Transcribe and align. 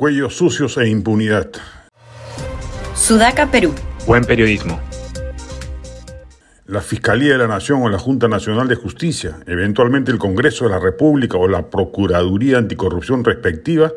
Cuellos 0.00 0.36
sucios 0.36 0.78
e 0.78 0.88
impunidad. 0.88 1.50
Sudaca, 2.94 3.50
Perú. 3.50 3.74
Buen 4.06 4.22
periodismo. 4.22 4.78
La 6.66 6.82
Fiscalía 6.82 7.32
de 7.32 7.38
la 7.38 7.48
Nación 7.48 7.82
o 7.82 7.88
la 7.88 7.98
Junta 7.98 8.28
Nacional 8.28 8.68
de 8.68 8.76
Justicia, 8.76 9.40
eventualmente 9.46 10.12
el 10.12 10.18
Congreso 10.18 10.66
de 10.66 10.70
la 10.70 10.78
República 10.78 11.36
o 11.36 11.48
la 11.48 11.68
Procuraduría 11.68 12.58
Anticorrupción 12.58 13.24
respectiva, 13.24 13.90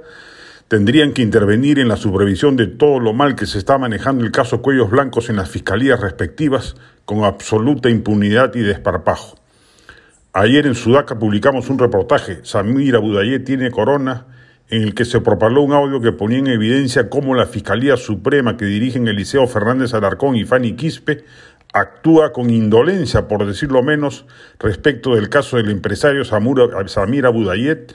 tendrían 0.67 1.13
que 1.13 1.21
intervenir 1.21 1.77
en 1.77 1.87
la 1.87 1.97
supervisión 1.97 2.55
de 2.55 2.65
todo 2.65 2.99
lo 2.99 3.13
mal 3.13 3.35
que 3.35 3.45
se 3.45 3.59
está 3.59 3.77
manejando 3.77 4.25
el 4.25 4.31
caso 4.31 4.63
Cuellos 4.63 4.89
Blancos 4.89 5.29
en 5.29 5.35
las 5.35 5.51
fiscalías 5.51 5.99
respectivas 5.99 6.75
con 7.05 7.25
absoluta 7.25 7.91
impunidad 7.91 8.55
y 8.55 8.61
desparpajo. 8.61 9.37
Ayer 10.33 10.65
en 10.65 10.73
Sudaca 10.73 11.19
publicamos 11.19 11.69
un 11.69 11.77
reportaje, 11.77 12.39
Samir 12.41 12.95
Abudayé 12.95 13.37
tiene 13.37 13.69
corona, 13.69 14.30
en 14.71 14.83
el 14.83 14.95
que 14.95 15.03
se 15.03 15.19
propaló 15.19 15.61
un 15.61 15.73
audio 15.73 15.99
que 15.99 16.13
ponía 16.13 16.39
en 16.39 16.47
evidencia 16.47 17.09
cómo 17.09 17.35
la 17.35 17.45
Fiscalía 17.45 17.97
Suprema 17.97 18.55
que 18.55 18.65
dirigen 18.65 19.07
Eliseo 19.07 19.45
Fernández 19.45 19.93
Alarcón 19.93 20.37
y 20.37 20.45
Fanny 20.45 20.77
Quispe 20.77 21.25
actúa 21.73 22.31
con 22.31 22.49
indolencia, 22.49 23.27
por 23.27 23.45
decirlo 23.45 23.83
menos, 23.83 24.25
respecto 24.59 25.15
del 25.15 25.27
caso 25.27 25.57
del 25.57 25.69
empresario 25.69 26.23
Samir 26.23 27.25
Abudayet, 27.25 27.93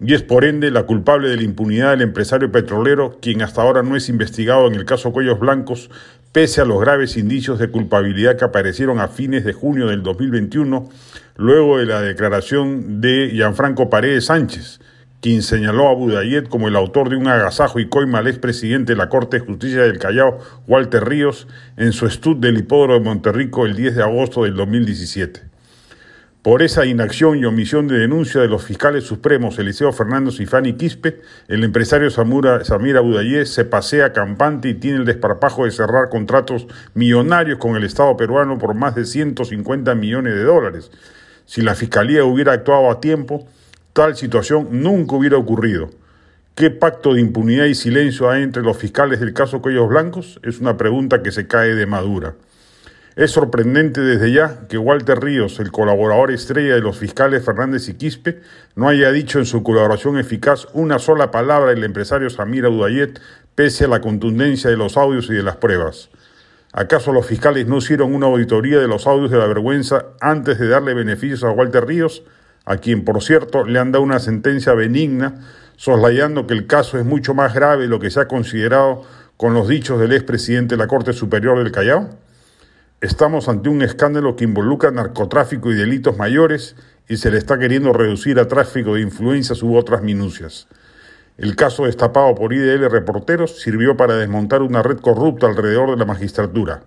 y 0.00 0.14
es 0.14 0.22
por 0.22 0.44
ende 0.44 0.70
la 0.70 0.84
culpable 0.84 1.28
de 1.28 1.36
la 1.36 1.42
impunidad 1.42 1.90
del 1.90 2.02
empresario 2.02 2.50
petrolero, 2.50 3.18
quien 3.20 3.42
hasta 3.42 3.62
ahora 3.62 3.82
no 3.82 3.94
es 3.94 4.08
investigado 4.08 4.66
en 4.66 4.74
el 4.74 4.86
caso 4.86 5.12
Cuellos 5.12 5.38
Blancos, 5.38 5.90
pese 6.32 6.62
a 6.62 6.66
los 6.66 6.80
graves 6.80 7.18
indicios 7.18 7.58
de 7.58 7.70
culpabilidad 7.70 8.36
que 8.36 8.44
aparecieron 8.44 9.00
a 9.00 9.08
fines 9.08 9.44
de 9.44 9.52
junio 9.52 9.86
del 9.86 10.02
2021, 10.02 10.88
luego 11.36 11.78
de 11.78 11.86
la 11.86 12.00
declaración 12.00 13.02
de 13.02 13.30
Gianfranco 13.32 13.90
Paredes 13.90 14.26
Sánchez, 14.26 14.80
quien 15.26 15.42
señaló 15.42 15.88
a 15.88 15.94
Budayet 15.94 16.48
como 16.48 16.68
el 16.68 16.76
autor 16.76 17.10
de 17.10 17.16
un 17.16 17.26
agasajo 17.26 17.80
y 17.80 17.88
coima 17.88 18.18
al 18.18 18.28
expresidente 18.28 18.92
de 18.92 18.96
la 18.96 19.08
Corte 19.08 19.40
de 19.40 19.44
Justicia 19.44 19.82
del 19.82 19.98
Callao, 19.98 20.38
Walter 20.68 21.04
Ríos, 21.04 21.48
en 21.76 21.90
su 21.90 22.06
estud 22.06 22.36
del 22.36 22.58
hipódromo 22.58 22.94
de 22.94 23.00
Monterrico 23.00 23.66
el 23.66 23.74
10 23.74 23.96
de 23.96 24.02
agosto 24.04 24.44
del 24.44 24.54
2017. 24.54 25.42
Por 26.42 26.62
esa 26.62 26.86
inacción 26.86 27.38
y 27.38 27.44
omisión 27.44 27.88
de 27.88 27.98
denuncia 27.98 28.40
de 28.40 28.46
los 28.46 28.62
fiscales 28.62 29.02
supremos 29.02 29.58
Eliseo 29.58 29.92
Fernández 29.92 30.38
y 30.38 30.46
Fanny 30.46 30.74
Quispe, 30.74 31.20
el 31.48 31.64
empresario 31.64 32.08
Samura, 32.08 32.64
Samira 32.64 33.00
Budayet 33.00 33.46
se 33.46 33.64
pasea 33.64 34.12
campante 34.12 34.68
y 34.68 34.74
tiene 34.74 34.98
el 34.98 35.06
desparpajo 35.06 35.64
de 35.64 35.72
cerrar 35.72 36.08
contratos 36.08 36.68
millonarios 36.94 37.58
con 37.58 37.74
el 37.74 37.82
Estado 37.82 38.16
peruano 38.16 38.58
por 38.58 38.74
más 38.74 38.94
de 38.94 39.04
150 39.04 39.92
millones 39.96 40.34
de 40.34 40.44
dólares. 40.44 40.92
Si 41.46 41.62
la 41.62 41.74
Fiscalía 41.74 42.24
hubiera 42.24 42.52
actuado 42.52 42.92
a 42.92 43.00
tiempo, 43.00 43.48
Tal 43.96 44.14
situación 44.14 44.82
nunca 44.82 45.16
hubiera 45.16 45.38
ocurrido. 45.38 45.88
¿Qué 46.54 46.70
pacto 46.70 47.14
de 47.14 47.22
impunidad 47.22 47.64
y 47.64 47.74
silencio 47.74 48.28
hay 48.28 48.42
entre 48.42 48.62
los 48.62 48.76
fiscales 48.76 49.20
del 49.20 49.32
caso 49.32 49.62
Cuellos 49.62 49.88
Blancos? 49.88 50.38
Es 50.42 50.60
una 50.60 50.76
pregunta 50.76 51.22
que 51.22 51.32
se 51.32 51.46
cae 51.46 51.74
de 51.74 51.86
madura. 51.86 52.34
Es 53.16 53.30
sorprendente 53.30 54.02
desde 54.02 54.32
ya 54.32 54.68
que 54.68 54.76
Walter 54.76 55.18
Ríos, 55.18 55.60
el 55.60 55.72
colaborador 55.72 56.30
estrella 56.30 56.74
de 56.74 56.82
los 56.82 56.98
fiscales 56.98 57.42
Fernández 57.42 57.88
y 57.88 57.94
Quispe, 57.94 58.42
no 58.74 58.86
haya 58.86 59.10
dicho 59.12 59.38
en 59.38 59.46
su 59.46 59.62
colaboración 59.62 60.18
eficaz 60.18 60.68
una 60.74 60.98
sola 60.98 61.30
palabra 61.30 61.70
del 61.70 61.82
empresario 61.82 62.28
Samir 62.28 62.66
Audayet, 62.66 63.18
pese 63.54 63.86
a 63.86 63.88
la 63.88 64.02
contundencia 64.02 64.68
de 64.68 64.76
los 64.76 64.98
audios 64.98 65.30
y 65.30 65.32
de 65.32 65.42
las 65.42 65.56
pruebas. 65.56 66.10
¿Acaso 66.74 67.14
los 67.14 67.24
fiscales 67.24 67.66
no 67.66 67.78
hicieron 67.78 68.14
una 68.14 68.26
auditoría 68.26 68.78
de 68.78 68.88
los 68.88 69.06
audios 69.06 69.30
de 69.30 69.38
la 69.38 69.46
vergüenza 69.46 70.08
antes 70.20 70.58
de 70.58 70.68
darle 70.68 70.92
beneficios 70.92 71.44
a 71.44 71.50
Walter 71.50 71.86
Ríos? 71.86 72.24
A 72.66 72.76
quien 72.78 73.04
por 73.04 73.22
cierto 73.22 73.64
le 73.64 73.78
han 73.78 73.92
dado 73.92 74.04
una 74.04 74.18
sentencia 74.18 74.74
benigna, 74.74 75.40
soslayando 75.76 76.46
que 76.46 76.54
el 76.54 76.66
caso 76.66 76.98
es 76.98 77.04
mucho 77.04 77.32
más 77.32 77.54
grave 77.54 77.84
de 77.84 77.88
lo 77.88 78.00
que 78.00 78.10
se 78.10 78.20
ha 78.20 78.28
considerado 78.28 79.04
con 79.36 79.54
los 79.54 79.68
dichos 79.68 80.00
del 80.00 80.12
expresidente 80.12 80.74
de 80.74 80.78
la 80.78 80.88
Corte 80.88 81.12
Superior 81.12 81.58
del 81.58 81.72
Callao? 81.72 82.10
Estamos 83.00 83.48
ante 83.48 83.68
un 83.68 83.82
escándalo 83.82 84.34
que 84.34 84.44
involucra 84.44 84.90
narcotráfico 84.90 85.70
y 85.70 85.76
delitos 85.76 86.16
mayores 86.16 86.74
y 87.08 87.18
se 87.18 87.30
le 87.30 87.38
está 87.38 87.58
queriendo 87.58 87.92
reducir 87.92 88.40
a 88.40 88.48
tráfico 88.48 88.94
de 88.94 89.02
influencias 89.02 89.62
u 89.62 89.76
otras 89.76 90.02
minucias. 90.02 90.66
El 91.38 91.54
caso 91.54 91.84
destapado 91.84 92.34
por 92.34 92.52
IDL 92.52 92.90
Reporteros 92.90 93.60
sirvió 93.60 93.96
para 93.96 94.16
desmontar 94.16 94.62
una 94.62 94.82
red 94.82 94.98
corrupta 94.98 95.46
alrededor 95.46 95.90
de 95.90 95.98
la 95.98 96.06
magistratura 96.06 96.82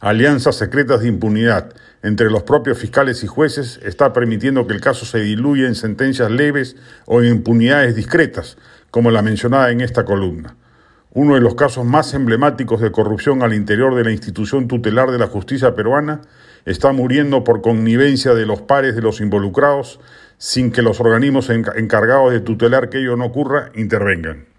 alianzas 0.00 0.56
secretas 0.56 1.00
de 1.00 1.08
impunidad 1.08 1.74
entre 2.02 2.30
los 2.30 2.42
propios 2.42 2.78
fiscales 2.78 3.24
y 3.24 3.26
jueces 3.26 3.80
está 3.82 4.12
permitiendo 4.12 4.66
que 4.66 4.74
el 4.74 4.80
caso 4.80 5.06
se 5.06 5.20
diluya 5.20 5.66
en 5.66 5.74
sentencias 5.74 6.30
leves 6.30 6.76
o 7.06 7.20
en 7.20 7.28
impunidades 7.28 7.96
discretas, 7.96 8.58
como 8.90 9.10
la 9.10 9.22
mencionada 9.22 9.70
en 9.70 9.80
esta 9.80 10.04
columna. 10.04 10.56
Uno 11.12 11.34
de 11.34 11.40
los 11.40 11.54
casos 11.54 11.84
más 11.84 12.12
emblemáticos 12.12 12.80
de 12.80 12.92
corrupción 12.92 13.42
al 13.42 13.54
interior 13.54 13.94
de 13.94 14.04
la 14.04 14.12
institución 14.12 14.68
tutelar 14.68 15.10
de 15.10 15.18
la 15.18 15.28
justicia 15.28 15.74
peruana 15.74 16.20
está 16.66 16.92
muriendo 16.92 17.42
por 17.42 17.62
connivencia 17.62 18.34
de 18.34 18.44
los 18.44 18.60
pares 18.60 18.94
de 18.94 19.02
los 19.02 19.20
involucrados 19.20 19.98
sin 20.36 20.70
que 20.70 20.82
los 20.82 21.00
organismos 21.00 21.48
encargados 21.48 22.32
de 22.32 22.40
tutelar 22.40 22.90
que 22.90 22.98
ello 22.98 23.16
no 23.16 23.24
ocurra 23.24 23.70
intervengan. 23.74 24.55